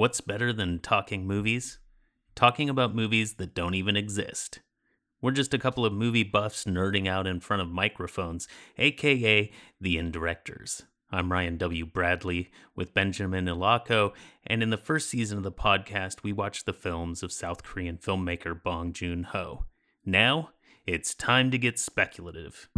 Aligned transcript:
What's 0.00 0.22
better 0.22 0.50
than 0.50 0.78
talking 0.78 1.26
movies? 1.26 1.78
Talking 2.34 2.70
about 2.70 2.94
movies 2.94 3.34
that 3.34 3.54
don't 3.54 3.74
even 3.74 3.98
exist. 3.98 4.60
We're 5.20 5.30
just 5.30 5.52
a 5.52 5.58
couple 5.58 5.84
of 5.84 5.92
movie 5.92 6.22
buffs 6.22 6.64
nerding 6.64 7.06
out 7.06 7.26
in 7.26 7.40
front 7.40 7.60
of 7.60 7.68
microphones, 7.68 8.48
aka 8.78 9.52
the 9.78 9.96
indirectors. 9.96 10.84
I'm 11.12 11.30
Ryan 11.30 11.58
W. 11.58 11.84
Bradley 11.84 12.50
with 12.74 12.94
Benjamin 12.94 13.44
Ilako, 13.44 14.12
and 14.46 14.62
in 14.62 14.70
the 14.70 14.78
first 14.78 15.10
season 15.10 15.36
of 15.36 15.44
the 15.44 15.52
podcast, 15.52 16.22
we 16.22 16.32
watched 16.32 16.64
the 16.64 16.72
films 16.72 17.22
of 17.22 17.30
South 17.30 17.62
Korean 17.62 17.98
filmmaker 17.98 18.58
Bong 18.62 18.94
Joon 18.94 19.24
Ho. 19.24 19.66
Now, 20.06 20.52
it's 20.86 21.14
time 21.14 21.50
to 21.50 21.58
get 21.58 21.78
speculative. 21.78 22.70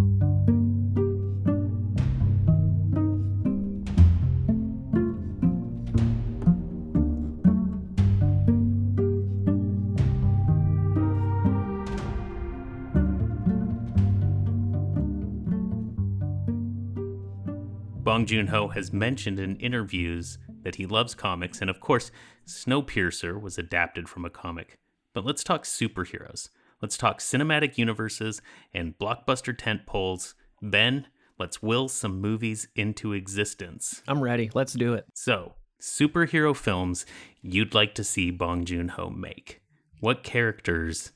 Bong 18.02 18.26
Joon 18.26 18.48
Ho 18.48 18.66
has 18.66 18.92
mentioned 18.92 19.38
in 19.38 19.54
interviews 19.58 20.36
that 20.64 20.74
he 20.74 20.86
loves 20.86 21.14
comics, 21.14 21.60
and 21.60 21.70
of 21.70 21.78
course, 21.78 22.10
Snowpiercer 22.48 23.40
was 23.40 23.58
adapted 23.58 24.08
from 24.08 24.24
a 24.24 24.30
comic. 24.30 24.74
But 25.14 25.24
let's 25.24 25.44
talk 25.44 25.62
superheroes. 25.62 26.48
Let's 26.80 26.96
talk 26.96 27.20
cinematic 27.20 27.78
universes 27.78 28.42
and 28.74 28.98
blockbuster 28.98 29.56
tent 29.56 29.86
poles. 29.86 30.34
Ben, 30.60 31.06
let's 31.38 31.62
will 31.62 31.86
some 31.88 32.20
movies 32.20 32.66
into 32.74 33.12
existence. 33.12 34.02
I'm 34.08 34.20
ready. 34.20 34.50
Let's 34.52 34.72
do 34.72 34.94
it. 34.94 35.06
So, 35.14 35.54
superhero 35.80 36.56
films 36.56 37.06
you'd 37.40 37.72
like 37.72 37.94
to 37.94 38.02
see 38.02 38.32
Bong 38.32 38.64
Joon 38.64 38.88
Ho 38.88 39.10
make. 39.10 39.60
What 40.00 40.24
characters 40.24 41.12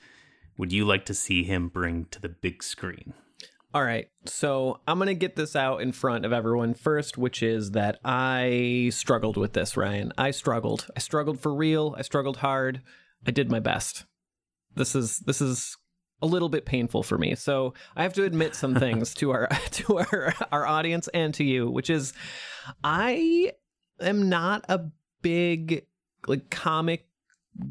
would 0.56 0.72
you 0.72 0.84
like 0.84 1.04
to 1.06 1.14
see 1.14 1.42
him 1.42 1.66
bring 1.66 2.04
to 2.12 2.20
the 2.20 2.28
big 2.28 2.62
screen? 2.62 3.12
All 3.76 3.84
right. 3.84 4.08
So 4.24 4.80
I'm 4.88 4.96
going 4.96 5.08
to 5.08 5.14
get 5.14 5.36
this 5.36 5.54
out 5.54 5.82
in 5.82 5.92
front 5.92 6.24
of 6.24 6.32
everyone 6.32 6.72
first, 6.72 7.18
which 7.18 7.42
is 7.42 7.72
that 7.72 8.00
I 8.02 8.88
struggled 8.90 9.36
with 9.36 9.52
this, 9.52 9.76
Ryan. 9.76 10.14
I 10.16 10.30
struggled. 10.30 10.86
I 10.96 11.00
struggled 11.00 11.40
for 11.40 11.52
real. 11.52 11.94
I 11.98 12.00
struggled 12.00 12.38
hard. 12.38 12.80
I 13.26 13.32
did 13.32 13.50
my 13.50 13.60
best. 13.60 14.06
This 14.76 14.94
is 14.94 15.18
this 15.18 15.42
is 15.42 15.76
a 16.22 16.26
little 16.26 16.48
bit 16.48 16.64
painful 16.64 17.02
for 17.02 17.18
me. 17.18 17.34
So 17.34 17.74
I 17.94 18.02
have 18.02 18.14
to 18.14 18.24
admit 18.24 18.54
some 18.54 18.74
things 18.78 19.12
to 19.16 19.30
our 19.32 19.46
to 19.72 19.98
our 19.98 20.32
our 20.50 20.66
audience 20.66 21.08
and 21.08 21.34
to 21.34 21.44
you, 21.44 21.70
which 21.70 21.90
is 21.90 22.14
I 22.82 23.52
am 24.00 24.30
not 24.30 24.64
a 24.70 24.86
big 25.20 25.84
like 26.26 26.48
comic 26.48 27.08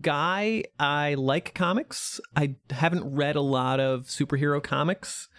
guy. 0.02 0.66
I 0.80 1.16
like 1.16 1.56
comics. 1.56 2.22
I 2.36 2.58
haven't 2.70 3.16
read 3.16 3.36
a 3.36 3.42
lot 3.42 3.80
of 3.80 4.04
superhero 4.04 4.62
comics. 4.62 5.30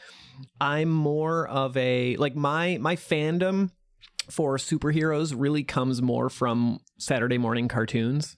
I'm 0.60 0.90
more 0.90 1.46
of 1.48 1.76
a 1.76 2.16
like 2.16 2.36
my 2.36 2.78
my 2.80 2.96
fandom 2.96 3.70
for 4.30 4.56
superheroes 4.56 5.34
really 5.36 5.62
comes 5.62 6.02
more 6.02 6.28
from 6.28 6.80
Saturday 6.98 7.38
morning 7.38 7.68
cartoons. 7.68 8.36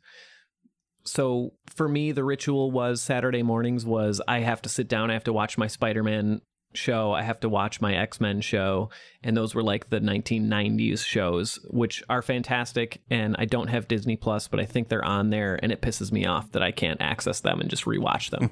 So 1.05 1.55
for 1.67 1.89
me, 1.89 2.13
the 2.13 2.25
ritual 2.25 2.71
was 2.71 3.01
Saturday 3.01 3.43
mornings 3.43 3.87
was 3.87 4.21
I 4.29 4.41
have 4.41 4.61
to 4.63 4.69
sit 4.69 4.89
down, 4.89 5.11
I 5.11 5.15
have 5.15 5.25
to 5.25 5.33
watch 5.33 5.57
my 5.57 5.67
Spider-Man 5.67 6.43
show, 6.75 7.13
I 7.13 7.23
have 7.23 7.41
to 7.41 7.49
watch 7.49 7.81
my 7.81 7.95
X-Men 7.95 8.41
show, 8.41 8.91
and 9.23 9.37
those 9.37 9.55
were 9.55 9.63
like 9.63 9.91
the 9.91 10.01
1990s 10.01 11.05
shows, 11.05 11.59
which 11.71 12.03
are 12.09 12.23
fantastic. 12.23 13.01
And 13.11 13.37
I 13.39 13.45
don't 13.45 13.69
have 13.69 13.89
Disney 13.89 14.17
Plus, 14.17 14.49
but 14.49 14.61
I 14.61 14.65
think 14.65 14.89
they're 14.89 15.05
on 15.05 15.31
there, 15.31 15.59
and 15.63 15.73
it 15.73 15.81
pisses 15.81 16.13
me 16.13 16.27
off 16.27 16.53
that 16.53 16.63
I 16.63 16.71
can't 16.71 17.01
access 17.01 17.41
them 17.41 17.61
and 17.61 17.71
just 17.71 17.85
rewatch 17.85 18.31
them. 18.31 18.51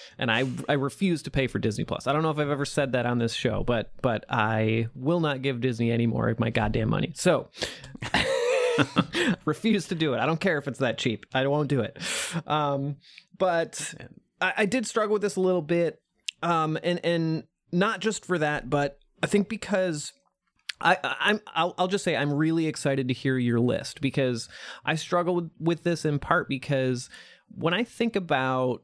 and 0.18 0.30
I 0.30 0.46
I 0.68 0.74
refuse 0.74 1.22
to 1.22 1.30
pay 1.30 1.46
for 1.46 1.58
Disney 1.58 1.84
Plus. 1.84 2.06
I 2.06 2.12
don't 2.12 2.22
know 2.22 2.30
if 2.30 2.38
I've 2.38 2.50
ever 2.50 2.64
said 2.64 2.92
that 2.92 3.06
on 3.06 3.18
this 3.18 3.34
show, 3.34 3.62
but 3.62 3.92
but 4.02 4.24
I 4.28 4.88
will 4.94 5.20
not 5.20 5.42
give 5.42 5.60
Disney 5.60 5.90
any 5.90 6.06
more 6.06 6.28
of 6.28 6.40
my 6.40 6.50
goddamn 6.50 6.90
money. 6.90 7.12
So. 7.14 7.48
refuse 9.44 9.88
to 9.88 9.94
do 9.94 10.14
it. 10.14 10.20
I 10.20 10.26
don't 10.26 10.40
care 10.40 10.56
if 10.56 10.66
it's 10.66 10.78
that 10.78 10.96
cheap. 10.96 11.26
I 11.34 11.46
won't 11.46 11.68
do 11.68 11.80
it. 11.80 11.98
Um, 12.46 12.96
but 13.36 13.94
I, 14.40 14.52
I 14.58 14.66
did 14.66 14.86
struggle 14.86 15.12
with 15.12 15.22
this 15.22 15.36
a 15.36 15.40
little 15.40 15.62
bit, 15.62 16.00
um, 16.42 16.78
and 16.82 17.04
and 17.04 17.44
not 17.72 18.00
just 18.00 18.24
for 18.24 18.38
that, 18.38 18.70
but 18.70 18.98
I 19.22 19.26
think 19.26 19.48
because 19.48 20.12
I, 20.80 20.96
I'm 21.02 21.40
I'll, 21.54 21.74
I'll 21.78 21.88
just 21.88 22.04
say 22.04 22.16
I'm 22.16 22.32
really 22.32 22.66
excited 22.66 23.08
to 23.08 23.14
hear 23.14 23.36
your 23.36 23.60
list 23.60 24.00
because 24.00 24.48
I 24.84 24.94
struggle 24.94 25.34
with, 25.34 25.50
with 25.58 25.82
this 25.84 26.04
in 26.04 26.18
part 26.18 26.48
because 26.48 27.10
when 27.48 27.74
I 27.74 27.84
think 27.84 28.16
about 28.16 28.82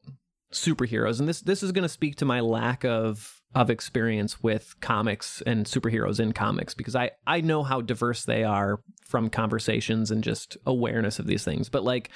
superheroes 0.53 1.19
and 1.19 1.29
this 1.29 1.41
this 1.41 1.63
is 1.63 1.73
going 1.73 1.83
to 1.83 1.89
speak 1.89 2.17
to 2.17 2.25
my 2.25 2.41
lack 2.41 2.85
of 2.85 3.41
of 3.55 3.71
experience 3.71 4.43
with 4.43 4.79
comics 4.81 5.43
and 5.47 5.65
superheroes 5.65 6.21
in 6.21 6.33
comics 6.33 6.75
because 6.75 6.95
I 6.95 7.13
I 7.27 7.41
know 7.41 7.63
how 7.63 7.81
diverse 7.81 8.25
they 8.25 8.45
are 8.45 8.81
from 9.07 9.31
conversations 9.31 10.11
and 10.11 10.23
just 10.23 10.57
awareness 10.67 11.19
of 11.19 11.27
these 11.27 11.45
things. 11.45 11.69
But 11.69 11.85
like 11.85 12.11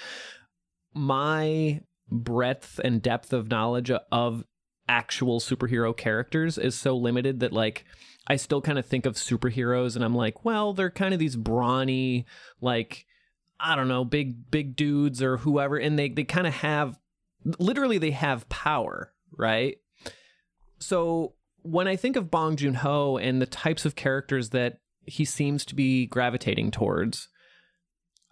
my 0.93 1.81
breadth 2.11 2.81
and 2.83 3.01
depth 3.01 3.33
of 3.33 3.49
knowledge 3.49 3.91
of 3.91 4.45
actual 4.91 5.39
superhero 5.39 5.97
characters 5.97 6.59
is 6.59 6.75
so 6.75 6.97
limited 6.97 7.39
that 7.41 7.53
like 7.53 7.85
I 8.27 8.35
still 8.35 8.61
kind 8.61 8.79
of 8.79 8.85
think 8.85 9.07
of 9.07 9.15
superheroes 9.15 9.95
and 9.95 10.05
I'm 10.05 10.17
like 10.17 10.45
well 10.45 10.73
they're 10.73 10.91
kind 10.91 11.15
of 11.15 11.21
these 11.21 11.37
brawny 11.37 12.27
like 12.61 13.07
I 13.61 13.77
don't 13.77 13.89
know 13.89 14.05
big 14.05 14.51
big 14.51 14.75
dudes 14.75 15.23
or 15.23 15.37
whoever 15.39 15.77
and 15.77 15.97
they 15.97 16.09
they 16.09 16.25
kind 16.25 16.47
of 16.49 16.55
have 16.55 16.99
literally 17.59 17.99
they 17.99 18.11
have 18.11 18.49
power, 18.49 19.13
right? 19.37 19.79
So 20.79 21.35
when 21.63 21.87
I 21.87 21.97
think 21.97 22.17
of 22.17 22.31
Bong 22.31 22.57
Joon 22.57 22.75
Ho 22.75 23.17
and 23.17 23.41
the 23.41 23.47
types 23.47 23.85
of 23.85 23.97
characters 23.97 24.51
that 24.51 24.81
he 25.05 25.25
seems 25.25 25.65
to 25.67 25.75
be 25.75 26.07
gravitating 26.07 26.71
towards, 26.71 27.29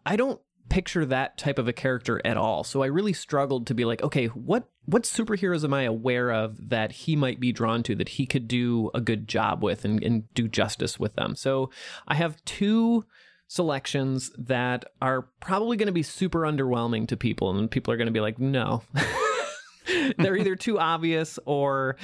I 0.05 0.17
don't 0.17 0.41
picture 0.69 1.05
that 1.07 1.39
type 1.39 1.59
of 1.59 1.69
a 1.69 1.73
character 1.73 2.21
at 2.25 2.37
all. 2.37 2.65
So 2.65 2.83
I 2.83 2.87
really 2.87 3.13
struggled 3.13 3.67
to 3.69 3.75
be 3.75 3.85
like, 3.85 4.03
okay, 4.03 4.27
what 4.27 4.69
what 4.89 5.03
superheroes 5.03 5.65
am 5.65 5.75
I 5.75 5.83
aware 5.83 6.31
of 6.31 6.71
that 6.71 6.93
he 6.93 7.15
might 7.15 7.39
be 7.39 7.53
drawn 7.53 7.83
to 7.83 7.95
that 7.97 8.09
he 8.09 8.25
could 8.25 8.49
do 8.49 8.91
a 8.95 9.03
good 9.03 9.29
job 9.29 9.63
with 9.63 9.85
and, 9.85 10.03
and 10.03 10.33
do 10.33 10.49
justice 10.49 10.99
with 10.99 11.15
them? 11.15 11.37
So 11.37 11.69
I 12.07 12.15
have 12.15 12.43
two 12.47 13.05
selections 13.49 14.31
that 14.39 14.87
are 15.03 15.29
probably 15.41 15.77
going 15.77 15.89
to 15.89 15.93
be 15.93 16.03
super 16.03 16.41
underwhelming 16.41 17.07
to 17.09 17.19
people 17.19 17.51
and 17.51 17.71
people 17.71 17.93
are 17.93 17.99
going 17.99 18.07
to 18.07 18.13
be 18.13 18.21
like 18.21 18.39
no 18.39 18.83
they're 20.19 20.37
either 20.37 20.55
too 20.55 20.79
obvious 20.79 21.39
or 21.47 21.97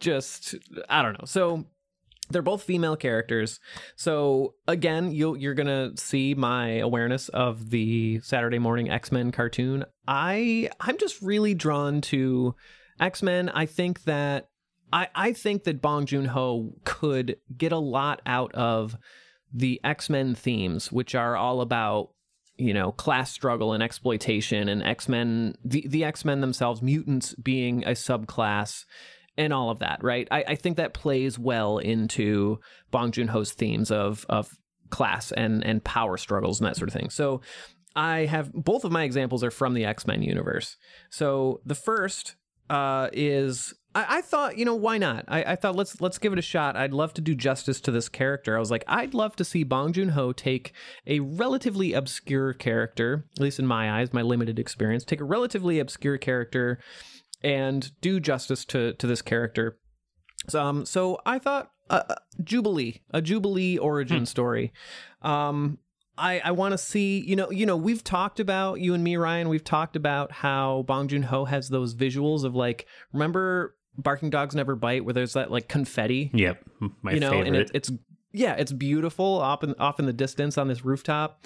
just 0.00 0.54
i 0.90 1.00
don't 1.00 1.18
know 1.18 1.24
so 1.24 1.64
they're 2.30 2.42
both 2.42 2.62
female 2.62 2.96
characters. 2.96 3.60
So 3.96 4.54
again 4.66 5.12
you 5.12 5.36
you're 5.36 5.54
gonna 5.54 5.92
see 5.96 6.34
my 6.34 6.78
awareness 6.78 7.28
of 7.30 7.70
the 7.70 8.20
saturday 8.20 8.58
morning 8.58 8.90
x-men 8.90 9.32
cartoon. 9.32 9.84
I 10.06 10.70
i'm 10.80 10.98
just 10.98 11.20
really 11.20 11.54
drawn 11.54 12.00
to 12.02 12.54
x-men. 13.00 13.48
I 13.50 13.66
think 13.66 14.04
that 14.04 14.48
i 14.92 15.08
i 15.14 15.32
think 15.32 15.64
that 15.64 15.82
bong 15.82 16.06
joon-ho 16.06 16.74
could 16.84 17.36
get 17.56 17.72
a 17.72 17.78
lot 17.78 18.22
out 18.26 18.54
of 18.54 18.96
the 19.52 19.80
X-Men 19.84 20.34
themes, 20.34 20.90
which 20.90 21.14
are 21.14 21.36
all 21.36 21.60
about 21.60 22.10
you 22.56 22.74
know 22.74 22.92
class 22.92 23.32
struggle 23.32 23.72
and 23.72 23.82
exploitation 23.82 24.68
and 24.68 24.82
x-men 24.82 25.54
the, 25.64 25.86
the 25.88 26.04
x-men 26.04 26.42
themselves 26.42 26.82
mutants 26.82 27.34
being 27.36 27.82
a 27.84 27.92
subclass 27.92 28.84
and 29.36 29.52
all 29.52 29.70
of 29.70 29.78
that 29.80 30.02
right 30.02 30.28
I, 30.30 30.44
I 30.48 30.54
think 30.54 30.76
that 30.76 30.94
plays 30.94 31.38
well 31.38 31.78
into 31.78 32.60
bong 32.90 33.12
joon-ho's 33.12 33.52
themes 33.52 33.90
of 33.90 34.26
of 34.28 34.50
class 34.90 35.32
and 35.32 35.64
and 35.64 35.82
power 35.82 36.16
struggles 36.16 36.60
and 36.60 36.66
that 36.66 36.76
sort 36.76 36.88
of 36.88 36.94
thing 36.94 37.10
so 37.10 37.40
i 37.96 38.20
have 38.20 38.52
both 38.52 38.84
of 38.84 38.92
my 38.92 39.04
examples 39.04 39.42
are 39.42 39.50
from 39.50 39.74
the 39.74 39.84
x-men 39.84 40.22
universe 40.22 40.76
so 41.10 41.60
the 41.64 41.74
first 41.74 42.36
uh, 42.70 43.10
is 43.12 43.74
I, 43.94 44.18
I, 44.18 44.20
thought, 44.22 44.56
you 44.56 44.64
know, 44.64 44.74
why 44.74 44.98
not? 44.98 45.24
I, 45.28 45.44
I, 45.44 45.56
thought 45.56 45.76
let's 45.76 46.00
let's 46.00 46.18
give 46.18 46.32
it 46.32 46.38
a 46.38 46.42
shot. 46.42 46.76
I'd 46.76 46.94
love 46.94 47.12
to 47.14 47.20
do 47.20 47.34
justice 47.34 47.80
to 47.82 47.90
this 47.90 48.08
character. 48.08 48.56
I 48.56 48.60
was 48.60 48.70
like, 48.70 48.84
I'd 48.86 49.14
love 49.14 49.36
to 49.36 49.44
see 49.44 49.64
Bong 49.64 49.92
Joon 49.92 50.10
Ho 50.10 50.32
take 50.32 50.72
a 51.06 51.20
relatively 51.20 51.92
obscure 51.92 52.52
character, 52.54 53.26
at 53.36 53.42
least 53.42 53.58
in 53.58 53.66
my 53.66 54.00
eyes, 54.00 54.12
my 54.12 54.22
limited 54.22 54.58
experience, 54.58 55.04
take 55.04 55.20
a 55.20 55.24
relatively 55.24 55.78
obscure 55.78 56.16
character 56.16 56.78
and 57.42 57.90
do 58.00 58.20
justice 58.20 58.64
to 58.66 58.94
to 58.94 59.06
this 59.06 59.22
character. 59.22 59.78
Um, 60.54 60.84
so 60.84 61.20
I 61.24 61.38
thought 61.38 61.70
uh, 61.90 62.02
uh 62.08 62.14
Jubilee, 62.42 63.02
a 63.10 63.22
Jubilee 63.22 63.78
origin 63.78 64.20
hmm. 64.20 64.24
story. 64.24 64.72
Um, 65.22 65.78
I, 66.18 66.40
I 66.44 66.50
want 66.50 66.72
to 66.72 66.78
see, 66.78 67.20
you 67.20 67.36
know, 67.36 67.50
you 67.50 67.64
know, 67.64 67.76
we've 67.76 68.04
talked 68.04 68.38
about 68.38 68.80
you 68.80 68.92
and 68.92 69.02
me, 69.02 69.16
Ryan. 69.16 69.48
We've 69.48 69.64
talked 69.64 69.96
about 69.96 70.30
how 70.30 70.84
Bong 70.86 71.08
Joon 71.08 71.22
Ho 71.22 71.46
has 71.46 71.70
those 71.70 71.94
visuals 71.94 72.44
of 72.44 72.54
like, 72.54 72.86
remember 73.12 73.76
Barking 73.96 74.30
Dogs 74.30 74.54
Never 74.54 74.76
Bite, 74.76 75.04
where 75.04 75.14
there's 75.14 75.32
that 75.32 75.50
like 75.50 75.68
confetti. 75.68 76.30
Yep, 76.34 76.64
my 77.02 77.12
you 77.12 77.20
know, 77.20 77.30
favorite. 77.30 77.46
and 77.48 77.56
it, 77.56 77.70
it's 77.74 77.90
yeah, 78.32 78.54
it's 78.54 78.72
beautiful 78.72 79.40
off 79.40 79.62
in 79.62 79.74
off 79.78 79.98
in 79.98 80.06
the 80.06 80.12
distance 80.12 80.58
on 80.58 80.68
this 80.68 80.84
rooftop. 80.84 81.44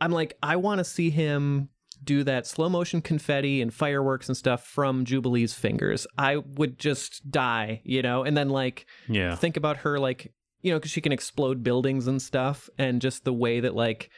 I'm 0.00 0.12
like, 0.12 0.36
I 0.42 0.56
want 0.56 0.78
to 0.78 0.84
see 0.84 1.10
him 1.10 1.68
do 2.04 2.24
that 2.24 2.46
slow 2.46 2.68
motion 2.68 3.00
confetti 3.02 3.60
and 3.60 3.72
fireworks 3.72 4.28
and 4.28 4.36
stuff 4.36 4.64
from 4.64 5.04
Jubilee's 5.04 5.54
fingers. 5.54 6.06
I 6.16 6.36
would 6.36 6.78
just 6.78 7.30
die, 7.30 7.80
you 7.84 8.02
know? 8.02 8.24
And 8.24 8.36
then, 8.36 8.48
like, 8.48 8.86
Yeah. 9.08 9.34
think 9.34 9.56
about 9.56 9.78
her, 9.78 9.98
like, 9.98 10.32
you 10.62 10.72
know, 10.72 10.78
because 10.78 10.90
she 10.90 11.00
can 11.00 11.12
explode 11.12 11.62
buildings 11.62 12.06
and 12.06 12.20
stuff, 12.20 12.68
and 12.78 13.00
just 13.00 13.24
the 13.24 13.32
way 13.32 13.60
that, 13.60 13.74
like, 13.74 14.10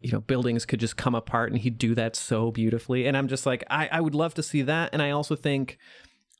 you 0.00 0.12
know, 0.12 0.20
buildings 0.20 0.66
could 0.66 0.80
just 0.80 0.96
come 0.96 1.14
apart 1.14 1.50
and 1.50 1.60
he'd 1.60 1.78
do 1.78 1.94
that 1.94 2.14
so 2.14 2.50
beautifully. 2.50 3.06
And 3.06 3.16
I'm 3.16 3.28
just 3.28 3.46
like, 3.46 3.64
I, 3.70 3.88
I 3.90 4.00
would 4.00 4.14
love 4.14 4.34
to 4.34 4.42
see 4.42 4.62
that. 4.62 4.90
And 4.92 5.00
I 5.00 5.10
also 5.10 5.34
think 5.36 5.78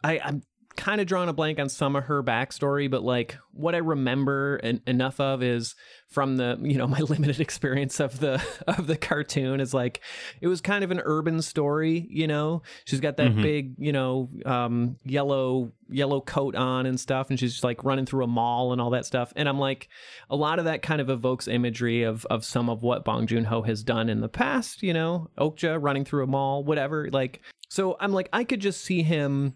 I, 0.05 0.19
I'm 0.23 0.43
kind 0.77 1.01
of 1.01 1.07
drawn 1.07 1.29
a 1.29 1.33
blank 1.33 1.59
on 1.59 1.69
some 1.69 1.97
of 1.97 2.05
her 2.05 2.23
backstory, 2.23 2.91
but 2.91 3.03
like 3.03 3.37
what 3.53 3.75
I 3.75 3.79
remember 3.79 4.61
en- 4.63 4.83
enough 4.87 5.19
of 5.19 5.43
is 5.43 5.75
from 6.09 6.37
the 6.37 6.59
you 6.63 6.77
know 6.79 6.87
my 6.97 7.01
limited 7.01 7.41
experience 7.41 7.99
of 8.01 8.21
the 8.21 8.43
of 8.67 8.87
the 8.87 8.97
cartoon 8.97 9.61
is 9.61 9.75
like 9.75 10.01
it 10.41 10.47
was 10.49 10.61
kind 10.61 10.85
of 10.85 10.91
an 10.91 11.01
urban 11.05 11.43
story. 11.43 12.07
You 12.11 12.27
know, 12.27 12.63
she's 12.85 13.01
got 13.01 13.17
that 13.17 13.33
Mhm. 13.33 13.43
big 13.43 13.75
you 13.79 13.93
know 13.93 14.31
um, 14.45 14.97
yellow 15.05 15.73
yellow 15.89 16.21
coat 16.21 16.55
on 16.55 16.87
and 16.87 16.99
stuff, 16.99 17.31
and 17.31 17.39
she's 17.39 17.53
just 17.53 17.65
like 17.65 17.83
running 17.85 18.07
through 18.07 18.25
a 18.25 18.29
mall 18.29 18.73
and 18.73 18.81
all 18.81 18.91
that 18.91 19.07
stuff. 19.07 19.33
And 19.37 19.49
I'm 19.49 19.59
like, 19.59 19.89
a 20.31 20.37
lot 20.37 20.59
of 20.59 20.65
that 20.67 20.83
kind 20.83 21.01
of 21.01 21.09
evokes 21.11 21.49
imagery 21.49 22.03
of 22.03 22.25
of 22.27 22.45
some 22.45 22.69
of 22.69 22.83
what 22.83 23.05
Bong 23.05 23.27
Joon 23.27 23.45
Ho 23.45 23.63
has 23.63 23.83
done 23.83 24.09
in 24.09 24.21
the 24.21 24.29
past. 24.29 24.83
You 24.83 24.93
know, 24.93 25.31
Okja 25.39 25.79
running 25.81 26.05
through 26.05 26.25
a 26.25 26.27
mall, 26.29 26.63
whatever. 26.65 27.09
Like, 27.11 27.41
so 27.69 27.97
I'm 28.01 28.13
like, 28.13 28.29
I 28.33 28.45
could 28.45 28.61
just 28.61 28.83
see 28.85 29.03
him 29.03 29.55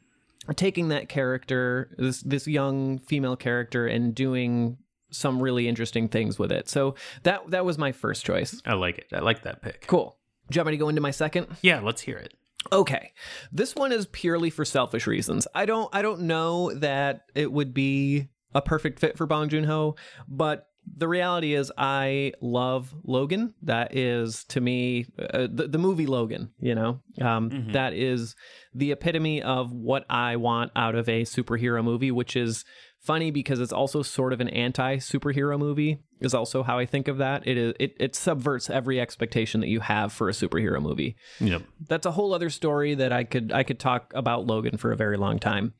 taking 0.57 0.89
that 0.89 1.09
character, 1.09 1.95
this 1.99 2.23
this 2.23 2.47
young 2.47 2.99
female 2.99 3.37
character, 3.37 3.87
and 3.87 4.15
doing 4.15 4.79
some 5.11 5.43
really 5.43 5.69
interesting 5.69 6.09
things 6.09 6.39
with 6.39 6.53
it. 6.53 6.69
So 6.69 6.95
that 7.23 7.51
that 7.51 7.65
was 7.65 7.79
my 7.79 7.93
first 7.93 8.25
choice. 8.25 8.61
I 8.65 8.75
like 8.75 8.99
it. 8.99 9.07
I 9.13 9.21
like 9.21 9.43
that 9.43 9.63
pick. 9.63 9.87
Cool. 9.87 10.17
Do 10.51 10.57
you 10.57 10.61
want 10.61 10.69
me 10.69 10.73
to 10.73 10.79
go 10.79 10.89
into 10.89 11.01
my 11.01 11.11
second? 11.13 11.47
Yeah, 11.63 11.81
let's 11.81 12.01
hear 12.01 12.17
it. 12.17 12.35
Okay. 12.73 13.13
This 13.53 13.75
one 13.75 13.93
is 13.93 14.07
purely 14.07 14.51
for 14.51 14.65
selfish 14.65 15.07
reasons. 15.07 15.47
I 15.55 15.67
don't 15.67 15.95
I 15.95 16.03
don't 16.03 16.23
know 16.23 16.73
that 16.75 17.23
it 17.35 17.51
would 17.51 17.73
be 17.73 18.29
a 18.55 18.61
perfect 18.61 18.99
fit 18.99 19.17
for 19.17 19.27
Bong 19.27 19.49
Joon-ho, 19.49 19.95
but 20.29 20.67
the 20.97 21.09
reality 21.09 21.55
is 21.55 21.73
I 21.79 22.33
love 22.41 22.95
Logan. 23.05 23.55
That 23.63 23.97
is 23.97 24.45
to 24.47 24.61
me 24.61 25.07
uh, 25.19 25.47
the, 25.51 25.69
the 25.69 25.79
movie 25.79 26.07
Logan, 26.07 26.51
you 26.61 26.75
know. 26.75 27.01
Um 27.21 27.51
Mhm. 27.51 27.73
that 27.73 27.93
is 27.95 28.35
the 28.75 28.93
epitome 28.93 29.43
of 29.43 29.73
what 29.73 30.05
I 30.11 30.37
want 30.37 30.73
out 30.77 30.95
of 30.95 31.09
a 31.09 31.23
superhero 31.23 31.83
movie, 31.85 32.11
which 32.11 32.37
is 32.37 32.65
funny 32.99 33.31
because 33.31 33.61
it's 33.61 33.73
also 33.73 34.03
sort 34.03 34.33
of 34.35 34.41
an 34.43 34.49
anti-superhero 34.51 35.59
movie 35.59 36.01
is 36.21 36.35
also 36.35 36.63
how 36.63 36.79
I 36.79 36.85
think 36.85 37.09
of 37.09 37.17
that. 37.17 37.47
It 37.47 37.57
is 37.57 37.75
it, 37.81 37.95
it 37.99 38.15
subverts 38.15 38.69
every 38.69 39.01
expectation 39.01 39.61
that 39.63 39.69
you 39.69 39.81
have 39.81 40.13
for 40.13 40.29
a 40.29 40.33
superhero 40.33 40.83
movie 40.83 41.17
Yep. 41.41 41.63
that's 41.89 42.05
a 42.05 42.11
whole 42.11 42.35
other 42.35 42.51
story 42.51 42.95
that 42.95 43.13
I 43.13 43.25
could 43.25 43.53
I 43.53 43.63
could 43.63 43.79
talk 43.79 44.13
about 44.15 44.47
Logan 44.47 44.77
for 44.77 44.93
a 44.93 44.97
very 44.97 45.17
long 45.17 45.39
time. 45.39 45.73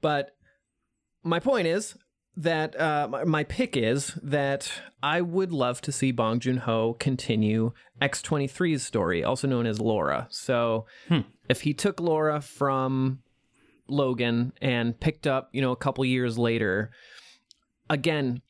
But 0.00 0.30
my 1.22 1.38
point 1.38 1.66
is 1.68 1.96
that 2.36 2.78
uh, 2.80 3.08
my, 3.26 3.44
pick 3.44 3.76
is 3.76 4.14
that 4.22 4.70
I 5.02 5.20
would 5.20 5.52
love 5.52 5.80
to 5.82 5.92
see 5.92 6.10
Bong 6.10 6.40
Joon 6.40 6.56
Ho 6.58 6.94
continue 6.98 7.72
X23's 8.02 8.82
story, 8.82 9.22
also 9.22 9.46
known 9.46 9.66
as 9.66 9.80
Laura. 9.80 10.26
So 10.30 10.86
Hmm. 11.08 11.20
if 11.48 11.62
he 11.62 11.72
took 11.74 12.00
Laura 12.00 12.40
from 12.40 13.20
Logan 13.88 14.52
and 14.60 14.98
picked 14.98 15.26
up, 15.26 15.48
you 15.52 15.60
know, 15.60 15.70
a 15.72 15.76
couple 15.76 16.04
years 16.04 16.36
later, 16.38 16.90
again, 17.88 18.42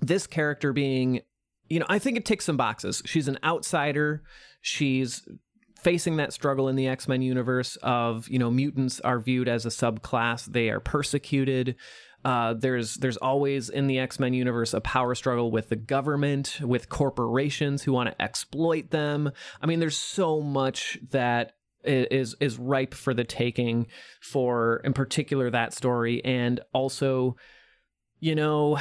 this 0.00 0.26
character 0.26 0.72
being, 0.72 1.20
you 1.68 1.78
know, 1.78 1.86
I 1.88 1.98
think 1.98 2.16
it 2.16 2.24
ticks 2.24 2.46
some 2.46 2.56
boxes. 2.56 3.02
She's 3.06 3.28
an 3.28 3.38
outsider. 3.44 4.22
She's 4.60 5.22
facing 5.82 6.16
that 6.16 6.32
struggle 6.32 6.68
in 6.68 6.76
the 6.76 6.88
X-Men 6.88 7.22
universe 7.22 7.76
of, 7.82 8.28
you 8.28 8.38
know, 8.38 8.50
mutants 8.50 9.00
are 9.00 9.18
viewed 9.20 9.48
as 9.48 9.64
a 9.64 9.70
subclass. 9.70 10.46
They 10.46 10.68
are 10.68 10.80
persecuted. 10.80 11.76
Uh, 12.24 12.54
there's 12.54 12.96
there's 12.96 13.16
always 13.16 13.70
in 13.70 13.86
the 13.86 13.98
X-Men 13.98 14.34
universe 14.34 14.74
a 14.74 14.80
power 14.80 15.14
struggle 15.14 15.50
with 15.50 15.68
the 15.68 15.76
government, 15.76 16.58
with 16.62 16.88
corporations 16.88 17.82
who 17.82 17.92
want 17.92 18.10
to 18.10 18.22
exploit 18.22 18.90
them. 18.90 19.30
I 19.62 19.66
mean, 19.66 19.80
there's 19.80 19.98
so 19.98 20.40
much 20.40 20.98
that 21.10 21.52
is 21.84 22.06
is 22.10 22.36
is 22.40 22.58
ripe 22.58 22.94
for 22.94 23.14
the 23.14 23.24
taking 23.24 23.86
for 24.20 24.80
in 24.84 24.92
particular 24.92 25.50
that 25.50 25.72
story. 25.72 26.24
And 26.24 26.60
also 26.72 27.36
you 28.18 28.34
know 28.34 28.78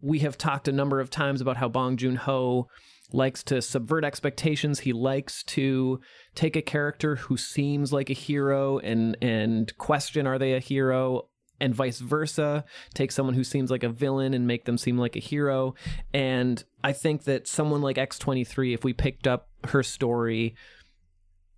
we 0.00 0.20
have 0.20 0.38
talked 0.38 0.68
a 0.68 0.72
number 0.72 1.00
of 1.00 1.10
times 1.10 1.40
about 1.40 1.58
how 1.58 1.68
Bong 1.68 1.96
Joon-ho 1.96 2.66
likes 3.12 3.42
to 3.44 3.60
subvert 3.60 4.04
expectations. 4.04 4.80
He 4.80 4.92
likes 4.92 5.42
to 5.44 6.00
take 6.34 6.56
a 6.56 6.62
character 6.62 7.16
who 7.16 7.36
seems 7.36 7.92
like 7.92 8.10
a 8.10 8.14
hero 8.14 8.78
and 8.78 9.16
and 9.20 9.76
question 9.78 10.26
are 10.26 10.38
they 10.38 10.54
a 10.54 10.60
hero 10.60 11.28
and 11.60 11.74
vice 11.74 11.98
versa 11.98 12.64
take 12.94 13.12
someone 13.12 13.34
who 13.34 13.44
seems 13.44 13.70
like 13.70 13.82
a 13.82 13.88
villain 13.88 14.34
and 14.34 14.46
make 14.46 14.64
them 14.64 14.78
seem 14.78 14.98
like 14.98 15.16
a 15.16 15.20
hero 15.20 15.74
and 16.14 16.64
i 16.82 16.92
think 16.92 17.24
that 17.24 17.46
someone 17.46 17.82
like 17.82 17.96
x23 17.96 18.74
if 18.74 18.84
we 18.84 18.92
picked 18.92 19.26
up 19.26 19.48
her 19.64 19.82
story 19.82 20.54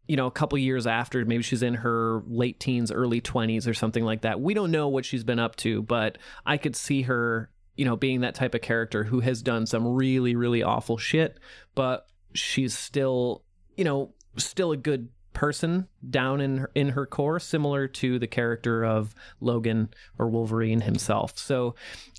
you 0.08 0.16
know, 0.16 0.26
a 0.26 0.30
couple 0.32 0.58
years 0.58 0.86
after, 0.86 1.24
maybe 1.24 1.42
she's 1.42 1.62
in 1.62 1.74
her 1.74 2.22
late 2.26 2.58
teens, 2.58 2.90
early 2.90 3.20
20s 3.20 3.66
or 3.66 3.74
something 3.74 4.04
like 4.04 4.22
that. 4.22 4.40
We 4.40 4.54
don't 4.54 4.70
know 4.70 4.88
what 4.88 5.04
she's 5.04 5.24
been 5.24 5.38
up 5.38 5.56
to, 5.56 5.82
but 5.82 6.18
I 6.44 6.56
could 6.56 6.74
see 6.76 7.02
her, 7.02 7.50
you 7.76 7.84
know, 7.84 7.96
being 7.96 8.20
that 8.20 8.34
type 8.34 8.54
of 8.54 8.62
character 8.62 9.04
who 9.04 9.20
has 9.20 9.42
done 9.42 9.64
some 9.66 9.86
really, 9.86 10.34
really 10.34 10.62
awful 10.62 10.98
shit, 10.98 11.38
but 11.74 12.06
she's 12.34 12.76
still, 12.76 13.44
you 13.76 13.84
know, 13.84 14.12
still 14.36 14.72
a 14.72 14.76
good 14.76 15.08
person 15.32 15.88
down 16.08 16.40
in 16.40 16.58
her, 16.58 16.70
in 16.74 16.90
her 16.90 17.06
core 17.06 17.40
similar 17.40 17.88
to 17.88 18.18
the 18.18 18.26
character 18.26 18.84
of 18.84 19.14
Logan 19.40 19.92
or 20.18 20.28
Wolverine 20.28 20.82
himself. 20.82 21.38
So 21.38 21.74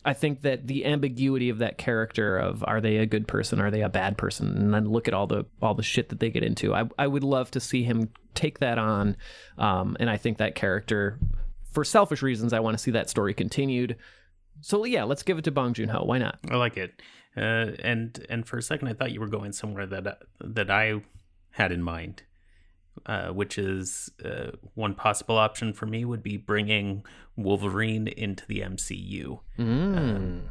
I 0.05 0.13
think 0.13 0.41
that 0.41 0.67
the 0.67 0.85
ambiguity 0.85 1.49
of 1.49 1.59
that 1.59 1.77
character 1.77 2.37
of 2.37 2.63
are 2.67 2.81
they 2.81 2.97
a 2.97 3.05
good 3.05 3.27
person 3.27 3.61
are 3.61 3.71
they 3.71 3.81
a 3.81 3.89
bad 3.89 4.17
person 4.17 4.57
and 4.57 4.73
then 4.73 4.89
look 4.89 5.07
at 5.07 5.13
all 5.13 5.27
the 5.27 5.45
all 5.61 5.73
the 5.73 5.83
shit 5.83 6.09
that 6.09 6.19
they 6.19 6.29
get 6.29 6.43
into. 6.43 6.73
I 6.73 6.89
I 6.97 7.07
would 7.07 7.23
love 7.23 7.51
to 7.51 7.59
see 7.59 7.83
him 7.83 8.09
take 8.33 8.59
that 8.59 8.77
on 8.77 9.15
um 9.57 9.95
and 9.99 10.09
I 10.09 10.17
think 10.17 10.37
that 10.39 10.55
character 10.55 11.19
for 11.71 11.83
selfish 11.83 12.21
reasons 12.21 12.53
I 12.53 12.59
want 12.59 12.77
to 12.77 12.83
see 12.83 12.91
that 12.91 13.09
story 13.09 13.33
continued. 13.33 13.97
So 14.61 14.85
yeah, 14.85 15.03
let's 15.03 15.23
give 15.23 15.37
it 15.37 15.43
to 15.45 15.51
Bong 15.51 15.73
Joon-ho. 15.73 16.03
Why 16.05 16.17
not? 16.19 16.39
I 16.49 16.55
like 16.55 16.77
it. 16.77 17.01
Uh, 17.35 17.71
and 17.83 18.25
and 18.29 18.45
for 18.45 18.57
a 18.57 18.61
second, 18.61 18.87
I 18.87 18.93
thought 18.93 19.11
you 19.11 19.19
were 19.19 19.27
going 19.27 19.51
somewhere 19.53 19.87
that 19.87 20.19
that 20.39 20.69
I 20.69 21.01
had 21.51 21.71
in 21.71 21.81
mind, 21.81 22.23
uh, 23.05 23.29
which 23.29 23.57
is 23.57 24.11
uh, 24.23 24.51
one 24.75 24.95
possible 24.95 25.37
option 25.37 25.73
for 25.73 25.85
me 25.85 26.05
would 26.05 26.23
be 26.23 26.37
bringing 26.37 27.03
Wolverine 27.35 28.07
into 28.07 28.45
the 28.47 28.61
MCU. 28.61 29.39
Mm. 29.57 30.41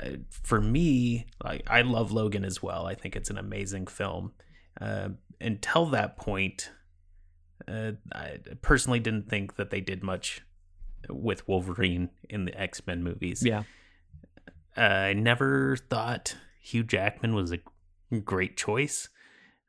Uh, 0.00 0.08
for 0.30 0.60
me, 0.60 1.26
like 1.42 1.62
I 1.68 1.82
love 1.82 2.12
Logan 2.12 2.44
as 2.44 2.62
well. 2.62 2.86
I 2.86 2.94
think 2.94 3.16
it's 3.16 3.30
an 3.30 3.38
amazing 3.38 3.86
film. 3.86 4.32
Uh, 4.80 5.10
until 5.40 5.86
that 5.86 6.16
point, 6.16 6.70
uh, 7.68 7.92
I 8.12 8.38
personally 8.62 9.00
didn't 9.00 9.28
think 9.28 9.56
that 9.56 9.70
they 9.70 9.80
did 9.80 10.02
much 10.02 10.42
with 11.08 11.46
Wolverine 11.48 12.10
in 12.28 12.44
the 12.44 12.58
X 12.58 12.86
Men 12.86 13.02
movies. 13.02 13.42
yeah. 13.44 13.62
Uh, 14.76 14.80
I 14.80 15.12
never 15.12 15.76
thought 15.76 16.36
Hugh 16.62 16.82
Jackman 16.82 17.34
was 17.34 17.52
a 17.52 17.58
great 18.20 18.56
choice. 18.56 19.08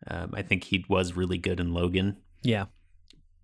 Um, 0.07 0.31
I 0.33 0.41
think 0.41 0.65
he 0.65 0.85
was 0.89 1.15
really 1.15 1.37
good 1.37 1.59
in 1.59 1.73
Logan, 1.73 2.17
Yeah. 2.43 2.65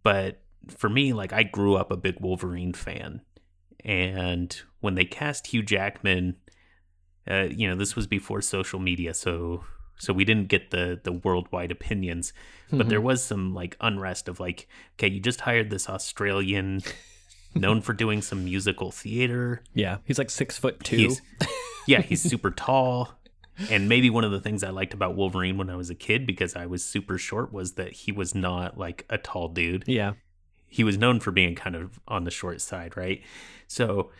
but 0.03 0.41
for 0.67 0.89
me, 0.89 1.13
like 1.13 1.31
I 1.33 1.43
grew 1.43 1.75
up 1.75 1.91
a 1.91 1.97
big 1.97 2.19
Wolverine 2.19 2.73
fan, 2.73 3.21
and 3.85 4.59
when 4.81 4.95
they 4.95 5.05
cast 5.05 5.47
Hugh 5.47 5.63
Jackman, 5.63 6.35
uh, 7.29 7.47
you 7.49 7.67
know, 7.67 7.75
this 7.75 7.95
was 7.95 8.07
before 8.07 8.41
social 8.41 8.79
media, 8.79 9.13
so 9.13 9.63
so 9.97 10.13
we 10.13 10.23
didn't 10.25 10.47
get 10.47 10.71
the 10.71 10.99
the 11.03 11.11
worldwide 11.11 11.71
opinions, 11.71 12.33
but 12.71 12.89
there 12.89 13.01
was 13.01 13.23
some 13.23 13.53
like 13.53 13.77
unrest 13.81 14.27
of 14.27 14.39
like, 14.39 14.67
okay, 14.97 15.09
you 15.09 15.19
just 15.19 15.41
hired 15.41 15.69
this 15.69 15.89
Australian, 15.89 16.81
known 17.55 17.81
for 17.81 17.93
doing 17.93 18.21
some 18.21 18.43
musical 18.45 18.91
theater. 18.91 19.63
Yeah. 19.73 19.97
He's 20.05 20.17
like 20.17 20.29
6 20.29 20.57
foot 20.57 20.83
2. 20.83 20.95
He's, 20.97 21.21
yeah, 21.87 22.01
he's 22.01 22.21
super 22.29 22.51
tall. 22.51 23.18
And 23.69 23.89
maybe 23.89 24.09
one 24.09 24.23
of 24.23 24.31
the 24.31 24.39
things 24.39 24.63
I 24.63 24.69
liked 24.69 24.93
about 24.93 25.15
Wolverine 25.15 25.57
when 25.57 25.69
I 25.69 25.75
was 25.75 25.89
a 25.89 25.95
kid, 25.95 26.25
because 26.25 26.55
I 26.55 26.65
was 26.65 26.83
super 26.83 27.17
short, 27.17 27.51
was 27.51 27.73
that 27.73 27.91
he 27.91 28.11
was 28.11 28.33
not 28.35 28.77
like 28.77 29.05
a 29.09 29.17
tall 29.17 29.49
dude. 29.49 29.83
yeah. 29.87 30.13
He 30.71 30.83
was 30.83 30.97
known 30.99 31.19
for 31.19 31.31
being 31.31 31.55
kind 31.55 31.75
of 31.75 31.99
on 32.07 32.25
the 32.25 32.31
short 32.31 32.61
side, 32.61 32.95
right? 32.95 33.23
So 33.67 34.11